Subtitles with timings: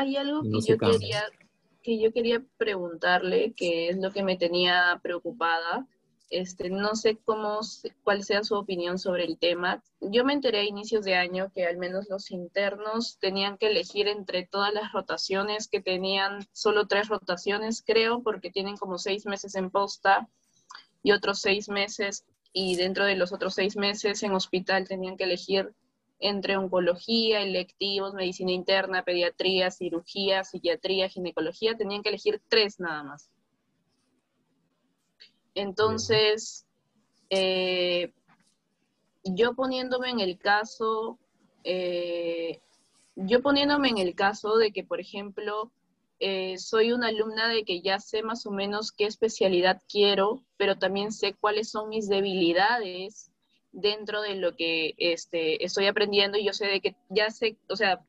[0.00, 1.22] Hay algo que yo quería
[1.82, 5.86] que yo quería preguntarle, que es lo que me tenía preocupada.
[6.30, 7.60] Este, no sé cómo,
[8.02, 9.82] cuál sea su opinión sobre el tema.
[10.00, 14.08] Yo me enteré a inicios de año que al menos los internos tenían que elegir
[14.08, 19.54] entre todas las rotaciones, que tenían solo tres rotaciones, creo, porque tienen como seis meses
[19.54, 20.28] en posta
[21.02, 25.24] y otros seis meses, y dentro de los otros seis meses en hospital tenían que
[25.24, 25.74] elegir
[26.20, 33.30] entre oncología, electivos, medicina interna, pediatría, cirugía, psiquiatría, ginecología, tenían que elegir tres nada más.
[35.54, 36.66] Entonces,
[37.30, 38.12] eh,
[39.24, 41.18] yo poniéndome en el caso,
[41.64, 42.60] eh,
[43.16, 45.72] yo poniéndome en el caso de que, por ejemplo,
[46.20, 50.78] eh, soy una alumna de que ya sé más o menos qué especialidad quiero, pero
[50.78, 53.29] también sé cuáles son mis debilidades
[53.72, 57.76] dentro de lo que este, estoy aprendiendo y yo sé de que ya sé, o
[57.76, 58.00] sea,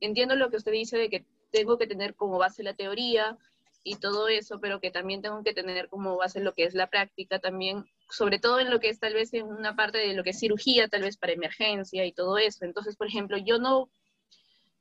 [0.00, 3.38] entiendo lo que usted dice de que tengo que tener como base la teoría
[3.84, 6.88] y todo eso, pero que también tengo que tener como base lo que es la
[6.88, 10.22] práctica también, sobre todo en lo que es tal vez en una parte de lo
[10.22, 12.64] que es cirugía, tal vez para emergencia y todo eso.
[12.64, 13.90] Entonces, por ejemplo, yo no,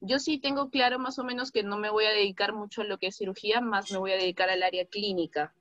[0.02, 2.86] yo sí tengo claro más o menos que no me voy a dedicar mucho a
[2.86, 5.54] lo que es cirugía, más me voy a dedicar al área clínica.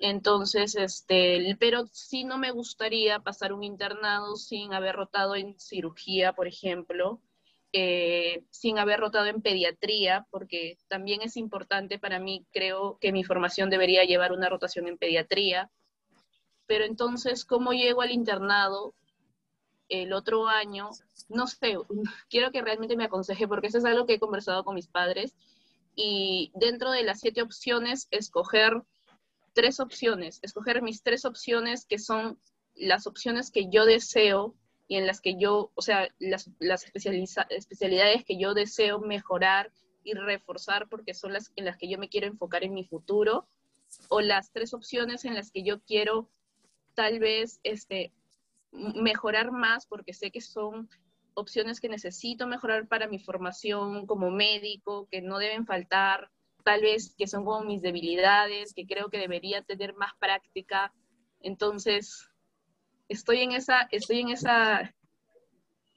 [0.00, 6.32] Entonces, este, pero sí no me gustaría pasar un internado sin haber rotado en cirugía,
[6.32, 7.20] por ejemplo,
[7.74, 13.24] eh, sin haber rotado en pediatría, porque también es importante para mí, creo que mi
[13.24, 15.70] formación debería llevar una rotación en pediatría.
[16.66, 18.94] Pero entonces, ¿cómo llego al internado
[19.90, 20.88] el otro año?
[21.28, 21.76] No sé,
[22.30, 25.34] quiero que realmente me aconseje, porque eso es algo que he conversado con mis padres.
[25.94, 28.82] Y dentro de las siete opciones, escoger
[29.52, 32.38] tres opciones, escoger mis tres opciones que son
[32.74, 34.54] las opciones que yo deseo
[34.88, 40.14] y en las que yo, o sea, las, las especialidades que yo deseo mejorar y
[40.14, 43.46] reforzar porque son las en las que yo me quiero enfocar en mi futuro,
[44.08, 46.28] o las tres opciones en las que yo quiero
[46.94, 48.12] tal vez este,
[48.72, 50.88] mejorar más porque sé que son
[51.34, 57.14] opciones que necesito mejorar para mi formación como médico, que no deben faltar, tal vez
[57.16, 60.92] que son como mis debilidades, que creo que debería tener más práctica.
[61.40, 62.28] Entonces,
[63.08, 64.94] estoy en esa, estoy en esa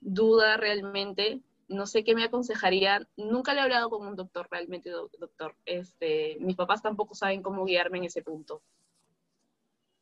[0.01, 1.41] duda realmente.
[1.67, 3.07] No sé qué me aconsejaría.
[3.15, 5.55] Nunca le he hablado con un doctor realmente, doctor.
[5.65, 8.61] Este, mis papás tampoco saben cómo guiarme en ese punto.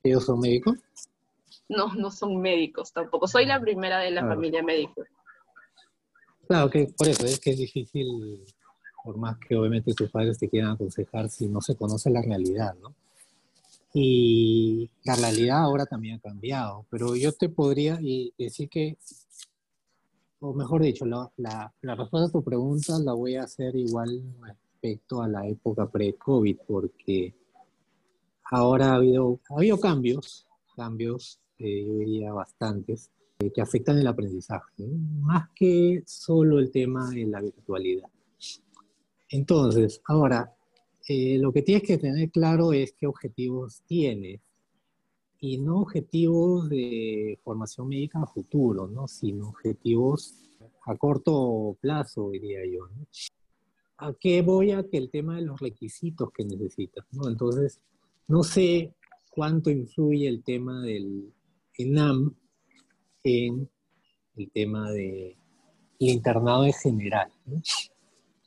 [0.03, 0.79] ¿Ellos son médicos?
[1.69, 3.27] No, no son médicos tampoco.
[3.27, 5.03] Soy la primera de la familia médica.
[6.47, 8.43] Claro, que por eso es que es difícil
[9.03, 12.75] por más que obviamente tus padres te quieran aconsejar si no se conoce la realidad,
[12.81, 12.93] ¿no?
[13.93, 17.99] Y la realidad ahora también ha cambiado, pero yo te podría
[18.37, 18.97] decir que,
[20.39, 24.23] o mejor dicho, la, la, la respuesta a tu pregunta la voy a hacer igual
[24.41, 27.33] respecto a la época pre-COVID, porque
[28.49, 34.07] ahora ha habido, ha habido cambios, cambios, eh, yo diría bastantes, eh, que afectan el
[34.07, 34.87] aprendizaje,
[35.19, 38.09] más que solo el tema de la virtualidad.
[39.31, 40.53] Entonces, ahora,
[41.07, 44.41] eh, lo que tienes que tener claro es qué objetivos tienes.
[45.39, 49.07] Y no objetivos de formación médica a futuro, ¿no?
[49.07, 50.35] Sino objetivos
[50.85, 52.87] a corto plazo, diría yo.
[53.97, 57.27] ¿A qué voy a que el tema de los requisitos que necesitas, ¿no?
[57.27, 57.79] Entonces,
[58.27, 58.93] no sé
[59.31, 61.33] cuánto influye el tema del
[61.77, 62.35] ENAM
[63.23, 63.69] en
[64.35, 65.35] el tema del
[65.99, 67.31] internado en general.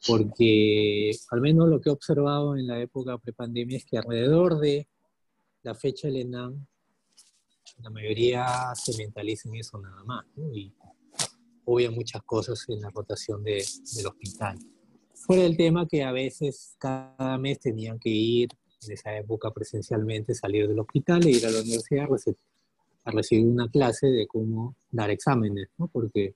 [0.06, 4.88] Porque al menos lo que he observado en la época prepandemia es que alrededor de
[5.62, 6.66] la fecha del ENAM,
[7.82, 10.52] la mayoría se mentaliza en eso nada más, ¿no?
[10.52, 10.74] y
[11.64, 13.64] obvia muchas cosas en la rotación de,
[13.96, 14.58] del hospital.
[15.14, 18.48] Fuera el tema que a veces cada mes tenían que ir,
[18.86, 22.06] en esa época presencialmente, salir del hospital e ir a la universidad
[23.04, 25.88] a recibir una clase de cómo dar exámenes, ¿no?
[25.88, 26.34] porque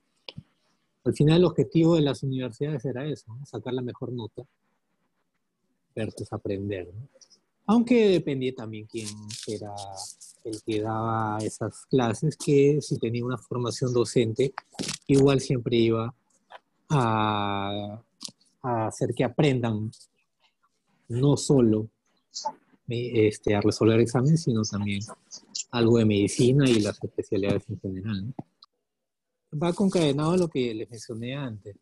[1.09, 4.43] al final el objetivo de las universidades era eso, sacar la mejor nota
[5.97, 6.93] versus aprender.
[7.67, 9.09] Aunque dependía también quién
[9.47, 9.75] era
[10.44, 14.53] el que daba esas clases, que si tenía una formación docente,
[15.06, 16.15] igual siempre iba
[16.91, 18.03] a,
[18.62, 19.91] hacer que aprendan
[21.09, 21.88] no solo
[22.87, 25.00] este, a resolver exámenes, sino también
[25.71, 28.35] algo de medicina y las especialidades en general
[29.53, 31.77] va concadenado a lo que les mencioné antes.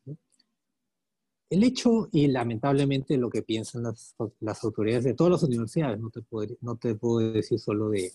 [1.49, 6.11] El hecho, y lamentablemente lo que piensan las, las, autoridades de todas las universidades, no
[6.11, 8.13] te, puedo, no te puedo decir solo de,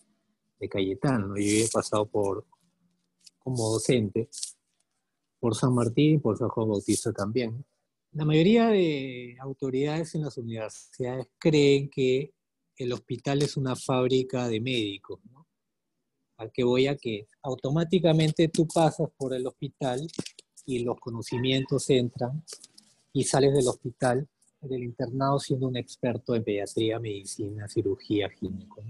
[0.59, 2.45] de Cayetano, yo he pasado por,
[3.39, 4.29] como docente,
[5.39, 7.65] por San Martín y por San Juan Bautista también.
[8.11, 12.33] La mayoría de autoridades en las universidades creen que
[12.75, 15.47] el hospital es una fábrica de médicos, ¿no?
[16.41, 20.01] Al que voy a que automáticamente tú pasas por el hospital
[20.65, 22.43] y los conocimientos entran
[23.13, 24.27] y sales del hospital,
[24.59, 28.81] del internado, siendo un experto en pediatría, medicina, cirugía, gineco.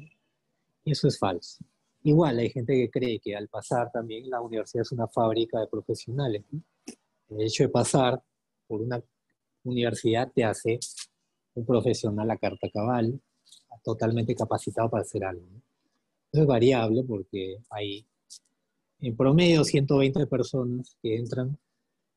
[0.85, 1.65] Y eso es falso.
[2.03, 5.67] Igual hay gente que cree que al pasar también la universidad es una fábrica de
[5.67, 6.45] profesionales.
[7.27, 8.23] El hecho de pasar
[8.65, 9.03] por una
[9.65, 10.79] universidad te hace
[11.55, 13.19] un profesional a carta cabal,
[13.83, 15.45] totalmente capacitado para hacer algo.
[16.31, 18.05] Es variable porque hay
[18.99, 21.57] en promedio 120 personas que entran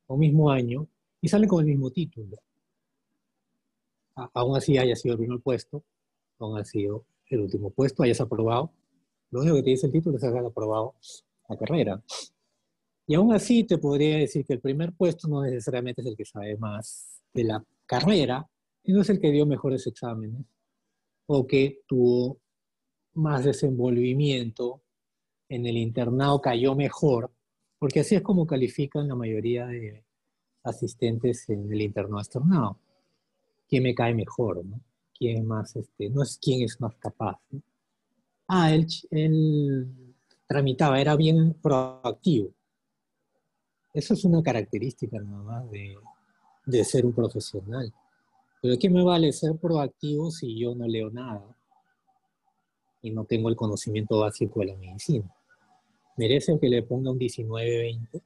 [0.07, 0.87] un mismo año
[1.21, 2.37] y salen con el mismo título.
[4.15, 5.83] aún así haya sido el primer puesto,
[6.39, 8.71] aún ha sido el último puesto, hayas aprobado.
[9.31, 10.95] Lo único que te dice el título es que hayas aprobado
[11.49, 12.03] la carrera.
[13.07, 16.25] Y aún así te podría decir que el primer puesto no necesariamente es el que
[16.25, 18.49] sabe más de la carrera,
[18.85, 20.45] no es el que dio mejores exámenes
[21.27, 22.39] o que tuvo
[23.15, 24.83] más desenvolvimiento
[25.49, 27.31] en el internado, cayó mejor,
[27.79, 30.05] porque así es como califican la mayoría de
[30.63, 32.79] asistentes en el internado externado.
[33.69, 34.65] ¿Quién me cae mejor?
[34.65, 34.81] ¿no?
[35.17, 37.39] ¿Quién más, este, no es quién es más capaz?
[38.49, 40.15] Ah, él, él
[40.47, 42.51] tramitaba, era bien proactivo.
[43.93, 45.97] Eso es una característica nada más de,
[46.67, 47.93] de ser un profesional.
[48.61, 51.57] Pero ¿qué me vale ser proactivo si yo no leo nada
[53.05, 55.31] y no tengo el conocimiento básico de la medicina?
[56.17, 58.23] ¿Merece que le ponga un 19-20?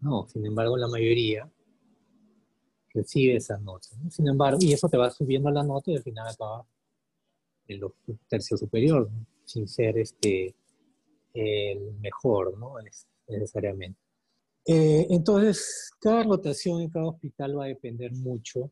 [0.00, 1.50] No, sin embargo, la mayoría
[2.92, 3.88] recibe esa nota.
[4.10, 6.66] Sin embargo, y eso te va subiendo la nota y al final acaba
[7.66, 7.94] en lo
[8.28, 9.10] tercio superior,
[9.44, 10.54] sin ser este,
[11.32, 12.78] el mejor, ¿no?
[12.80, 13.98] Es, necesariamente.
[14.66, 18.70] Eh, entonces, cada rotación en cada hospital va a depender mucho,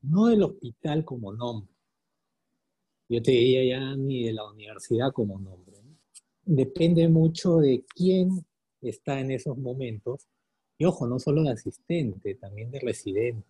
[0.00, 1.73] no del hospital como nombre,
[3.14, 5.76] yo te diría ya ni de la universidad como nombre.
[6.44, 8.44] Depende mucho de quién
[8.82, 10.26] está en esos momentos,
[10.76, 13.46] y ojo, no solo de asistente, también de residente,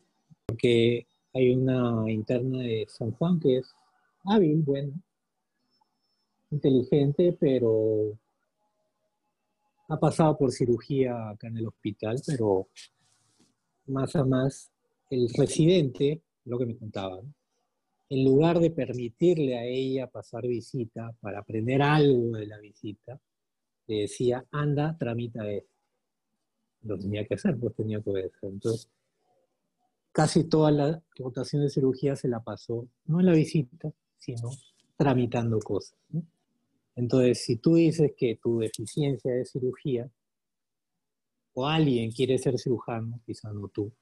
[0.46, 3.75] porque hay una interna de San Juan que es
[4.25, 4.93] hábil, bueno,
[6.50, 8.19] inteligente, pero
[9.88, 12.69] ha pasado por cirugía acá en el hospital, pero
[13.87, 14.70] más a más
[15.08, 17.34] el residente, lo que me contaban,
[18.09, 23.21] en lugar de permitirle a ella pasar visita para aprender algo de la visita,
[23.87, 25.71] le decía, anda, tramita esto.
[26.83, 28.51] Lo tenía que hacer, pues tenía que obedecer.
[28.51, 28.91] Entonces,
[30.12, 34.51] casi toda la rotación de cirugía se la pasó, no en la visita, sino
[34.97, 35.99] tramitando cosas.
[36.95, 40.09] Entonces, si tú dices que tu deficiencia es cirugía,
[41.55, 43.93] o alguien quiere ser cirujano, quizá no tú,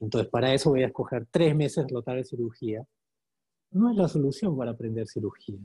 [0.00, 2.86] entonces para eso voy a escoger tres meses rotar de cirugía,
[3.70, 5.58] no es la solución para aprender cirugía.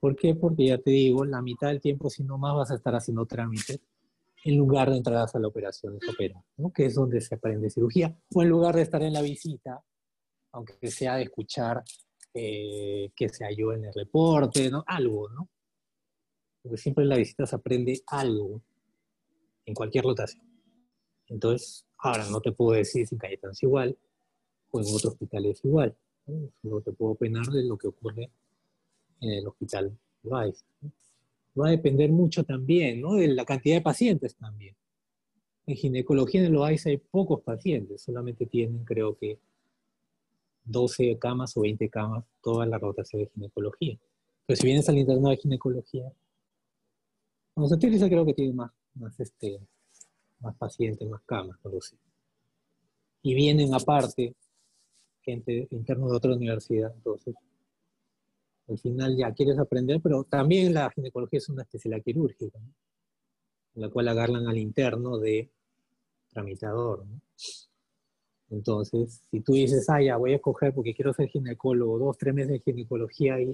[0.00, 0.34] ¿Por qué?
[0.34, 3.26] Porque ya te digo, la mitad del tiempo, si no más, vas a estar haciendo
[3.26, 3.80] trámites
[4.44, 6.72] en lugar de entrar a la operación de opera, ¿no?
[6.72, 9.82] que es donde se aprende cirugía, o en lugar de estar en la visita,
[10.52, 11.82] aunque sea de escuchar
[12.32, 14.84] eh, que se halló en el reporte, ¿no?
[14.86, 15.48] Algo, ¿no?
[16.62, 18.62] Porque siempre en la visita se aprende algo
[19.64, 20.46] en cualquier rotación.
[21.26, 23.98] Entonces, ahora no te puedo decir si en Cayetano es igual
[24.70, 25.96] o en otro hospital es igual.
[26.62, 26.80] ¿No?
[26.80, 28.30] te puedo opinar de lo que ocurre
[29.20, 30.64] en el hospital Rice.
[31.58, 33.14] Va a depender mucho también, ¿no?
[33.14, 34.74] De la cantidad de pacientes también.
[35.66, 39.38] En ginecología en el OAIS hay pocos pacientes, solamente tienen creo que
[40.64, 43.98] 12 camas o 20 camas toda la rotación de ginecología.
[44.46, 46.10] Pero si vienes al internado de ginecología,
[47.54, 49.60] cuando se utiliza creo que tiene más, más, este,
[50.40, 51.96] más pacientes, más camas, no lo sé.
[53.22, 54.34] Y vienen aparte
[55.32, 57.34] gente internos de otra universidad, entonces
[58.68, 62.58] al final ya quieres aprender, pero también la ginecología es una especialidad quirúrgica,
[63.74, 65.50] en la cual agarran al interno de
[66.30, 67.04] tramitador.
[68.50, 72.34] Entonces, si tú dices, ah, ya voy a escoger porque quiero ser ginecólogo, dos, tres
[72.34, 73.52] meses de ginecología y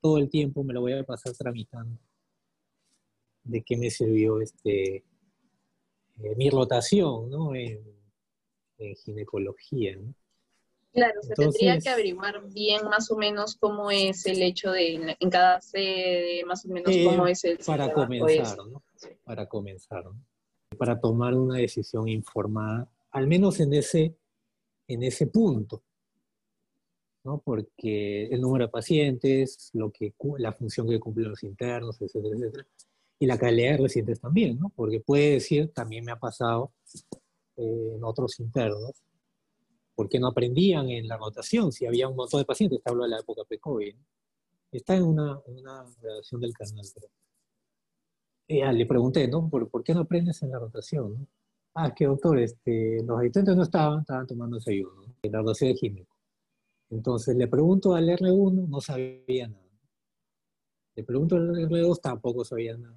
[0.00, 1.98] todo el tiempo me lo voy a pasar tramitando.
[3.44, 7.96] ¿De qué me sirvió este, eh, mi rotación en,
[9.04, 9.98] ginecología?
[10.96, 15.30] Claro, se tendría que averiguar bien más o menos cómo es el hecho de en
[15.30, 17.58] cada sede, más o menos cómo es el...
[17.58, 18.82] Para comenzar, ¿no?
[19.24, 20.16] Para comenzar, ¿no?
[20.76, 24.14] Para tomar una decisión informada al menos en ese,
[24.86, 25.82] en ese punto,
[27.24, 27.40] ¿no?
[27.42, 32.66] porque el número de pacientes, lo que, la función que cumplen los internos, etcétera, etcétera,
[33.18, 34.70] y la calidad de residentes también, ¿no?
[34.76, 36.72] porque puede decir, también me ha pasado,
[37.56, 38.92] eh, en otros internos,
[39.96, 43.10] porque no aprendían en la rotación, si había un montón de pacientes, te hablo de
[43.10, 43.96] la época pre-COVID,
[44.70, 47.08] está en una, una grabación del canal, pero
[48.48, 49.48] eh, le pregunté, ¿no?
[49.48, 51.26] ¿Por, ¿Por, qué no aprendes en la rotación?
[51.74, 55.72] Ah, es que doctor, este, los asistentes no estaban, estaban tomando desayuno, en la rotación
[55.72, 56.16] de químico.
[56.90, 59.66] Entonces le pregunto al R1, no sabía nada.
[60.94, 62.96] Le pregunto al R2, tampoco sabía nada.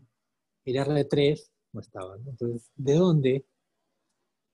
[0.66, 2.16] El R3 no estaba.
[2.18, 3.46] Entonces, ¿de dónde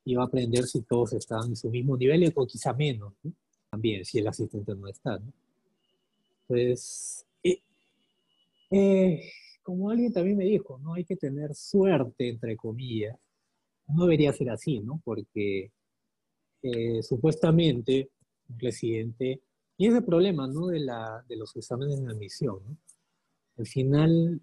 [0.05, 3.13] iba a aprender si todos estaban en su mismo nivel o quizá menos?
[3.69, 5.19] También, si el asistente no está.
[6.47, 7.59] Entonces, eh,
[8.71, 9.31] eh,
[9.63, 13.17] como alguien también me dijo, no hay que tener suerte, entre comillas.
[13.87, 15.01] No debería ser así, ¿no?
[15.03, 15.71] Porque
[16.61, 18.09] eh, supuestamente
[18.47, 19.41] un residente,
[19.77, 20.67] y es el problema, ¿no?
[20.67, 22.77] De, la, de los exámenes de admisión, ¿no?
[23.57, 24.41] Al final,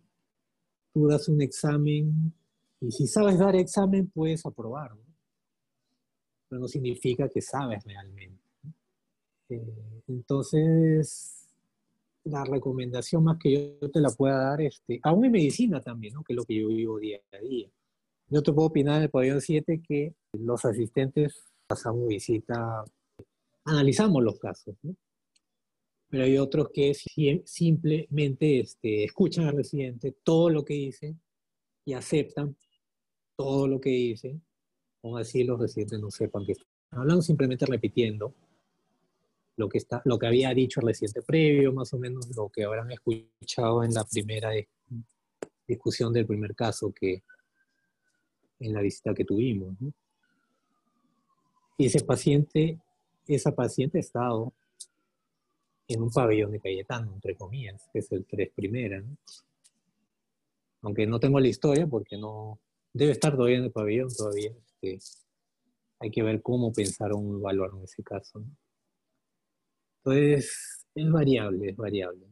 [0.92, 2.32] tú das un examen
[2.80, 5.11] y si sabes dar examen, puedes aprobar, ¿no?
[6.52, 8.42] Pero no significa que sabes realmente.
[9.48, 11.48] Eh, entonces,
[12.24, 16.22] la recomendación más que yo te la pueda dar, este, aún en medicina también, ¿no?
[16.22, 17.70] que es lo que yo vivo día a día.
[18.28, 22.84] Yo te puedo opinar en el pabellón 7 que los asistentes pasamos visita,
[23.64, 24.94] analizamos los casos, ¿no?
[26.10, 26.92] pero hay otros que
[27.46, 31.16] simplemente este, escuchan al residente todo lo que dice
[31.86, 32.54] y aceptan
[33.36, 34.38] todo lo que dice,
[35.02, 38.34] aún así los residentes no sepan que están hablando, simplemente repitiendo
[39.56, 42.64] lo que, está, lo que había dicho el residente previo, más o menos lo que
[42.64, 44.50] habrán escuchado en la primera
[45.66, 47.22] discusión del primer caso que
[48.60, 49.74] en la visita que tuvimos.
[51.76, 52.78] Y ese paciente,
[53.26, 54.52] esa paciente ha estado
[55.88, 59.02] en un pabellón de Cayetano, entre comillas, que es el tres primera.
[60.82, 62.58] Aunque no tengo la historia porque no,
[62.92, 64.52] debe estar todavía en el pabellón todavía.
[64.80, 64.98] Este,
[65.98, 68.44] hay que ver cómo pensaron evaluaron ese caso.
[69.98, 72.26] Entonces, es variable, es variable.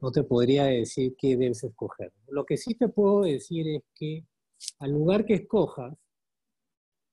[0.00, 2.12] No, te podría decir qué debes escoger.
[2.28, 4.24] Lo que sí te puedo decir es que
[4.78, 5.94] al lugar que escojas,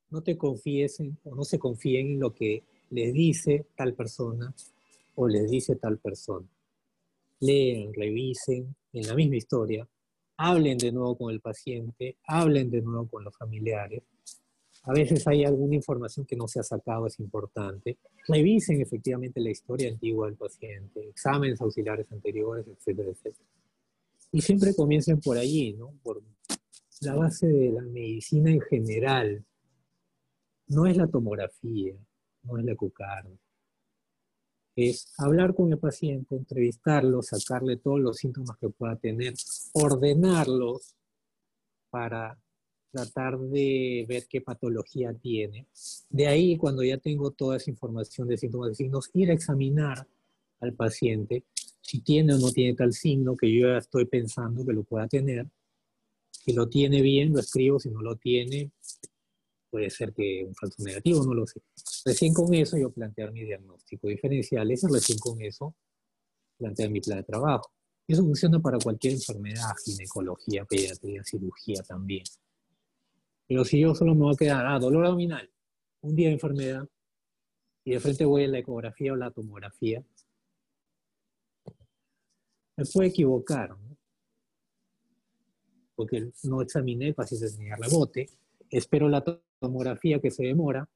[0.10, 4.54] no te confíes o no se confíen en lo que les dice tal persona
[5.16, 6.48] o les dice tal persona.
[7.42, 9.88] Lean, revisen en la misma historia,
[10.38, 14.04] hablen de nuevo con el paciente, hablen de nuevo con los familiares
[14.88, 17.98] a veces hay alguna información que no se ha sacado, es importante.
[18.26, 23.50] Revisen efectivamente la historia antigua del paciente, exámenes auxiliares anteriores, etcétera, etcétera.
[24.32, 25.92] Y siempre comiencen por allí, ¿no?
[26.02, 26.24] Por
[27.02, 29.46] la base de la medicina en general.
[30.68, 31.94] No es la tomografía,
[32.44, 33.38] no es la ecocardio.
[34.74, 39.34] Es hablar con el paciente, entrevistarlo, sacarle todos los síntomas que pueda tener,
[39.78, 40.96] ordenarlos
[41.90, 42.40] para
[42.92, 45.68] tratar de ver qué patología tiene.
[46.10, 50.08] De ahí, cuando ya tengo toda esa información de síntomas y signos, ir a examinar
[50.60, 51.44] al paciente
[51.88, 55.08] si tiene o no tiene tal signo que yo ya estoy pensando que lo pueda
[55.08, 55.48] tener.
[56.32, 57.80] Si lo tiene bien, lo escribo.
[57.80, 58.72] Si no lo tiene,
[59.70, 61.62] puede ser que un falso negativo, no lo sé.
[62.04, 64.70] Recién con eso yo plantear mi diagnóstico diferencial.
[64.70, 65.76] Es recién con eso
[66.58, 67.72] plantear mi plan de trabajo.
[68.08, 72.24] Eso funciona para cualquier enfermedad, ginecología, pediatría, cirugía también.
[73.48, 75.50] Pero si yo solo me voy a quedar, ah, dolor abdominal,
[76.02, 76.88] un día de enfermedad,
[77.84, 80.04] y de frente voy a la ecografía o la tomografía,
[82.78, 83.98] me puedo equivocar, ¿no?
[85.96, 88.30] porque no examiné, el paciente tenía rebote,
[88.70, 89.24] espero la
[89.60, 90.88] tomografía que se demora,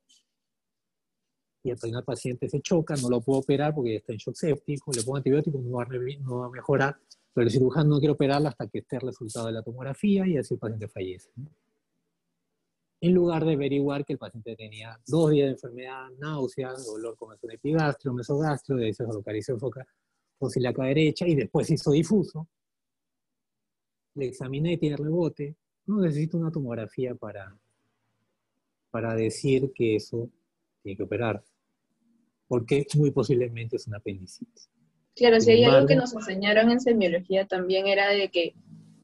[1.63, 4.35] y al final el paciente se choca, no lo puedo operar porque está en shock
[4.35, 6.97] séptico, le pongo antibióticos, no va, no va a mejorar,
[7.33, 10.37] pero el cirujano no quiere operarla hasta que esté el resultado de la tomografía y
[10.37, 11.29] así el paciente fallece.
[11.35, 11.51] ¿no?
[13.01, 17.35] en lugar de averiguar que el paciente tenía dos días de enfermedad, náuseas, dolor con
[17.41, 19.85] el epigastrio, mesogastrio, de se localizó foca
[20.37, 22.47] fosiliaca derecha y después hizo difuso.
[24.15, 25.55] Le examiné tiene rebote.
[25.87, 27.57] No necesito una tomografía para,
[28.91, 30.29] para decir que eso
[30.83, 31.43] tiene que operar,
[32.51, 34.69] porque muy posiblemente es una apendicitis.
[35.15, 38.55] Claro, si hay algo que nos enseñaron en semiología también era de que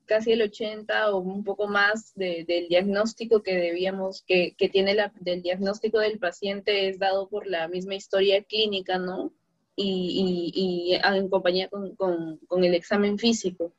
[0.06, 5.14] casi el 80 o un poco más del diagnóstico que debíamos, que, que tiene la,
[5.22, 9.32] del diagnóstico del paciente es dado por la misma historia clínica, ¿no?
[9.78, 13.72] Y, y, en compañía con, con, con, el examen físico.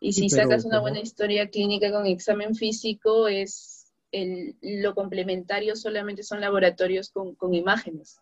[0.00, 6.24] Y si sacas una buena historia clínica con examen físico, es el, lo complementario solamente
[6.24, 8.18] son laboratorios con, con imágenes.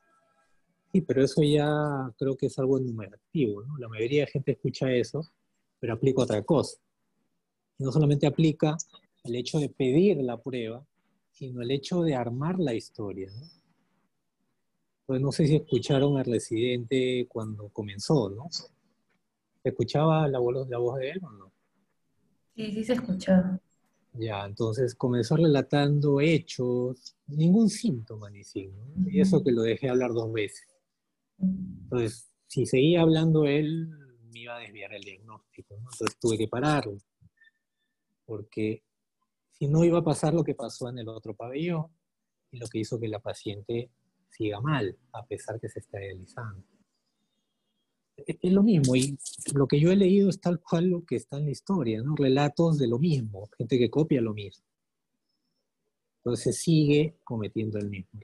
[0.93, 3.79] Sí, pero eso ya creo que es algo enumerativo, ¿no?
[3.79, 5.27] La mayoría de gente escucha eso,
[5.81, 6.79] pero aplica otra cosa
[7.83, 8.77] no solamente aplica
[9.25, 10.85] el hecho de pedir la prueba,
[11.31, 13.31] sino el hecho de armar la historia.
[13.31, 13.47] ¿no?
[15.07, 18.49] Pues no sé si escucharon al residente cuando comenzó, ¿no?
[18.51, 21.53] ¿Se escuchaba la voz, la voz de él o no?
[22.55, 23.61] Sí, sí se escuchaba.
[24.15, 30.13] Ya, entonces comenzó relatando hechos, ningún síntoma ni signo, y eso que lo dejé hablar
[30.13, 30.72] dos veces.
[31.43, 33.91] Entonces, si seguía hablando él,
[34.33, 36.97] me iba a desviar el diagnóstico, entonces tuve que pararlo,
[38.25, 38.83] porque
[39.51, 41.87] si no iba a pasar lo que pasó en el otro pabellón,
[42.51, 43.91] y lo que hizo que la paciente
[44.31, 46.65] siga mal, a pesar que se está realizando
[48.17, 49.19] es lo mismo, y
[49.55, 52.15] lo que yo he leído es tal cual lo que está en la historia, ¿no?
[52.15, 54.65] Relatos de lo mismo, gente que copia lo mismo.
[56.19, 58.21] Entonces sigue cometiendo el mismo.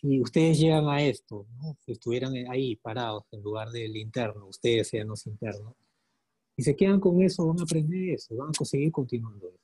[0.00, 1.76] Si ustedes llegan a esto, ¿no?
[1.84, 5.74] si estuvieran ahí parados en lugar del interno, ustedes sean los internos,
[6.56, 9.58] y se quedan con eso, van a aprender eso, van a seguir continuando eso.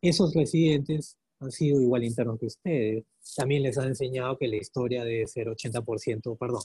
[0.00, 3.04] Esos residentes han sido igual internos que ustedes.
[3.36, 6.62] También les han enseñado que la historia debe ser 80%, perdón,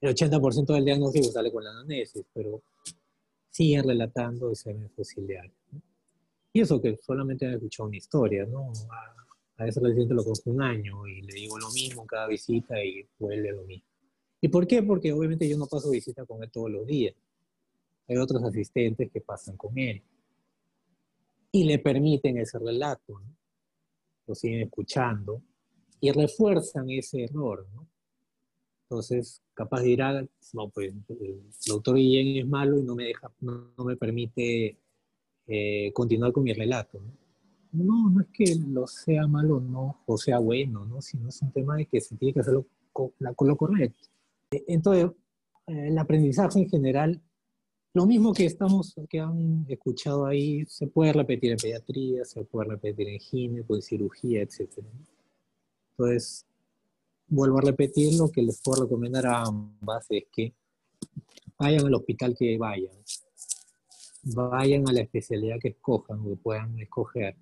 [0.00, 2.62] el 80% del diagnóstico sale con la anamnesis, pero
[3.50, 5.54] siguen relatando ese fosiliario.
[6.52, 8.72] Y eso que solamente han escuchado una historia, ¿no?
[9.56, 13.06] A, ese residente lo conozco un año y le digo lo mismo cada visita y
[13.18, 13.88] vuelve lo mismo.
[14.40, 14.82] ¿Y por qué?
[14.82, 17.14] Porque obviamente yo no paso visita con él todos los días.
[18.08, 20.02] Hay otros asistentes que pasan con él
[21.50, 23.36] y le permiten ese relato, ¿no?
[24.26, 25.42] lo siguen escuchando
[26.00, 27.66] y refuerzan ese error.
[27.74, 27.88] ¿no?
[28.82, 33.72] Entonces, capaz dirá, no, pues el doctor Guillén es malo y no me, deja, no,
[33.84, 34.78] me permite
[35.46, 37.00] eh, continuar con mi relato.
[37.00, 37.23] ¿no?
[37.74, 41.02] No, es que lo sea malo no, o sea bueno, ¿no?
[41.02, 44.08] sino es un tema de que se tiene que hacerlo con, lo correcto.
[44.50, 45.10] E, entonces,
[45.66, 47.20] eh, el aprendizaje en general,
[47.92, 52.70] lo mismo que estamos, que han escuchado ahí, se puede repetir en pediatría, se puede
[52.70, 54.78] repetir en gine, en cirugía, etc.
[55.90, 56.46] Entonces,
[57.28, 60.54] vuelvo a repetir, lo que les puedo recomendar a ambas es que
[61.58, 62.94] vayan al hospital que vayan,
[64.24, 67.36] vayan a la especialidad que escojan o que puedan escoger,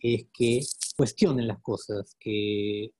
[0.00, 0.60] es que
[0.96, 2.92] cuestionen las cosas, que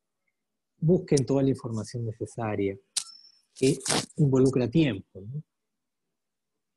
[0.78, 2.78] busquen toda la información necesaria,
[3.54, 3.78] que
[4.16, 5.42] involucra tiempo, ¿no?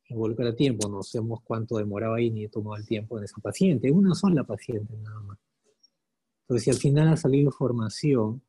[0.09, 4.13] Involucra tiempo, no sabemos cuánto demoraba ahí ni tomó el tiempo en esa paciente, una
[4.13, 5.37] sola paciente nada más.
[6.41, 8.41] Entonces, si al final ha salido información,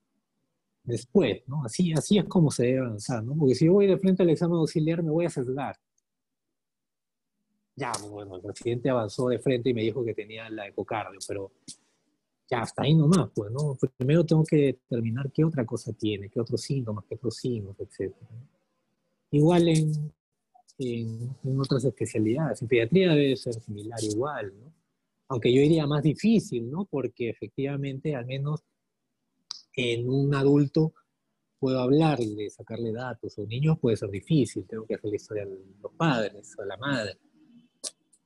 [0.85, 1.43] después.
[1.65, 3.25] Así, así es como se debe avanzar.
[3.39, 5.77] Porque si yo voy de frente al examen auxiliar, me voy a sesgar.
[7.75, 11.53] Ya, bueno, el presidente avanzó de frente y me dijo que tenía la ecocardio, pero
[12.51, 13.79] ya hasta ahí nomás, pues, ¿no?
[13.97, 18.15] Primero tengo que determinar qué otra cosa tiene, qué otros síntomas, qué otros signos, etc.
[19.31, 20.13] Igual en,
[20.79, 24.53] en, en, otras especialidades, en pediatría debe ser similar igual.
[25.29, 26.85] Aunque yo diría más difícil, ¿no?
[26.85, 28.63] Porque efectivamente, al menos
[29.75, 30.93] en un adulto
[31.59, 35.47] puedo hablarle, sacarle datos, a un niño puede ser difícil, tengo que hacer la historia
[35.47, 37.17] de los padres, a la madre.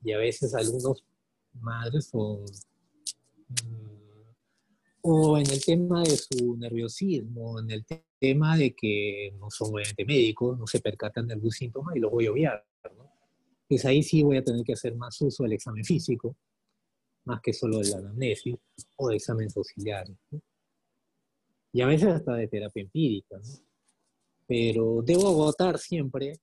[0.07, 1.05] Y a veces algunos
[1.61, 2.45] madres son,
[3.49, 3.97] mm,
[5.03, 7.85] o en el tema de su nerviosismo, en el
[8.21, 12.13] tema de que no son obviamente médicos, no se percatan de algún síntoma y los
[12.13, 12.65] voy a obviar.
[12.97, 13.11] ¿no?
[13.69, 16.37] Pues ahí sí voy a tener que hacer más uso del examen físico,
[17.25, 18.55] más que solo de la anamnesis
[18.95, 20.17] o de exámenes auxiliares.
[20.31, 20.41] ¿no?
[21.73, 23.55] y a veces hasta de terapia empírica, ¿no?
[24.47, 26.41] Pero debo agotar siempre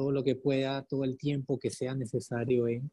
[0.00, 2.90] todo lo que pueda, todo el tiempo que sea necesario en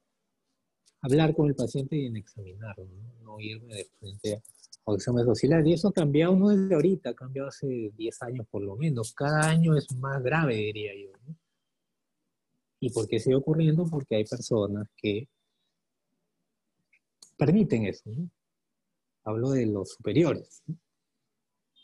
[1.00, 4.44] hablar con el paciente y en examinarlo, no, no irme de frente
[4.86, 5.66] a exámenes auxiliares.
[5.68, 9.14] Y eso ha cambiado no desde ahorita, ha cambiado hace 10 años por lo menos.
[9.14, 11.14] Cada año es más grave, diría yo.
[11.26, 11.38] ¿no?
[12.82, 13.86] ¿Y por qué sigue ocurriendo?
[13.86, 15.30] Porque hay personas que
[17.38, 18.12] permiten eso.
[19.24, 20.62] Hablo de los superiores.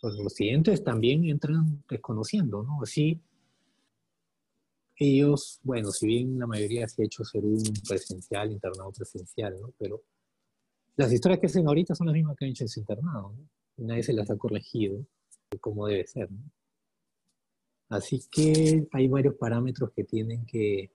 [0.01, 2.81] los siguientes también entran desconociendo, ¿no?
[2.81, 3.21] Así,
[4.95, 9.73] ellos, bueno, si bien la mayoría se ha hecho ser un presencial, internado presencial, ¿no?
[9.77, 10.03] Pero
[10.95, 13.49] las historias que hacen ahorita son las mismas que han hecho en internado, ¿no?
[13.77, 15.05] Nadie se las ha corregido
[15.59, 16.43] como debe ser, ¿no?
[17.89, 20.91] Así que hay varios parámetros que tienen que,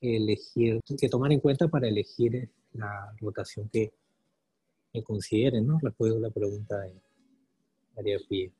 [0.00, 3.92] elegir, que tomar en cuenta para elegir la rotación que,
[4.92, 5.78] que consideren, ¿no?
[5.80, 6.94] Respondiendo a la pregunta de,
[7.98, 8.50] María Pía.